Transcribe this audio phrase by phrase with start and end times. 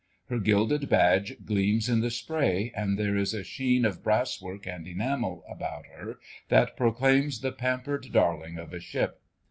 [0.29, 4.87] Her gilded badge gleams in the spray, and there is a sheen of brasswork and
[4.87, 6.17] enamel about her
[6.49, 9.21] that proclaims the pampered darling of a ship.